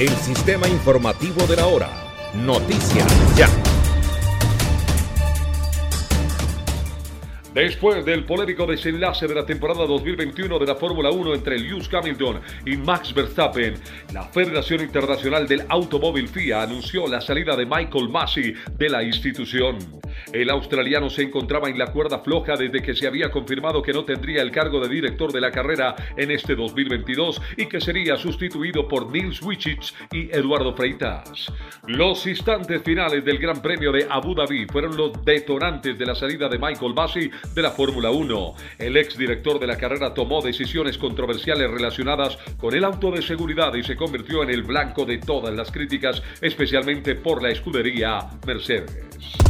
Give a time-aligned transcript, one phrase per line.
[0.00, 1.90] el sistema informativo de la hora.
[2.32, 3.46] Noticias Ya.
[7.52, 12.40] Después del polémico desenlace de la temporada 2021 de la Fórmula 1 entre Lewis Hamilton
[12.64, 13.74] y Max Verstappen,
[14.14, 19.76] la Federación Internacional del Automóvil FIA anunció la salida de Michael Massey de la institución.
[20.32, 24.04] El australiano se encontraba en la cuerda floja desde que se había confirmado que no
[24.04, 28.86] tendría el cargo de director de la carrera en este 2022 y que sería sustituido
[28.88, 31.52] por Nils Wichich y Eduardo Freitas.
[31.86, 36.48] Los instantes finales del Gran Premio de Abu Dhabi fueron los detonantes de la salida
[36.48, 38.54] de Michael Massey de la Fórmula 1.
[38.78, 43.74] El ex director de la carrera tomó decisiones controversiales relacionadas con el auto de seguridad
[43.74, 49.49] y se convirtió en el blanco de todas las críticas, especialmente por la escudería Mercedes.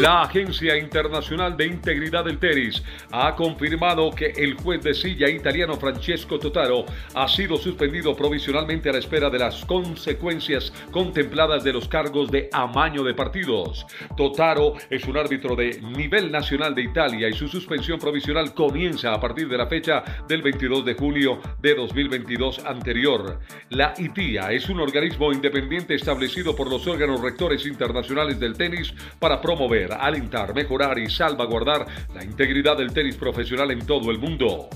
[0.00, 2.82] La Agencia Internacional de Integridad del Tenis
[3.12, 8.92] ha confirmado que el juez de silla italiano Francesco Totaro ha sido suspendido provisionalmente a
[8.92, 13.84] la espera de las consecuencias contempladas de los cargos de amaño de partidos.
[14.16, 19.20] Totaro es un árbitro de nivel nacional de Italia y su suspensión provisional comienza a
[19.20, 23.38] partir de la fecha del 22 de julio de 2022 anterior.
[23.68, 29.42] La ITIA es un organismo independiente establecido por los órganos rectores internacionales del tenis para
[29.94, 34.68] alentar, mejorar y salvaguardar la integridad del tenis profesional en todo el mundo.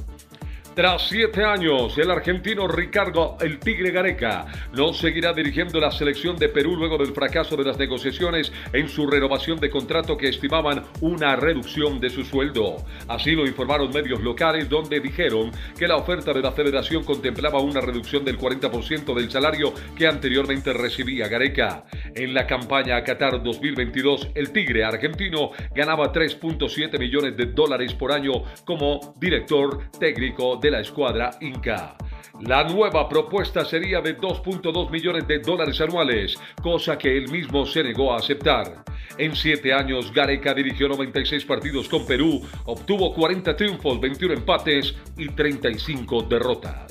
[0.74, 6.48] Tras siete años, el argentino Ricardo El Tigre Gareca no seguirá dirigiendo la selección de
[6.48, 11.36] Perú luego del fracaso de las negociaciones en su renovación de contrato que estimaban una
[11.36, 12.78] reducción de su sueldo.
[13.06, 17.80] Así lo informaron medios locales donde dijeron que la oferta de la federación contemplaba una
[17.80, 21.84] reducción del 40% del salario que anteriormente recibía Gareca.
[22.16, 28.12] En la campaña a Qatar 2022, el Tigre argentino ganaba 3.7 millones de dólares por
[28.12, 31.96] año como director técnico de la escuadra Inca.
[32.40, 37.82] La nueva propuesta sería de 2.2 millones de dólares anuales, cosa que él mismo se
[37.82, 38.84] negó a aceptar.
[39.18, 45.28] En siete años, Gareca dirigió 96 partidos con Perú, obtuvo 40 triunfos, 21 empates y
[45.30, 46.90] 35 derrotas.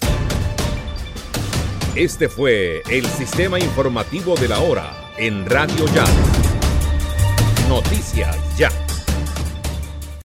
[1.96, 6.06] Este fue el sistema informativo de la hora en Radio Ya.
[7.68, 8.83] Noticias Ya.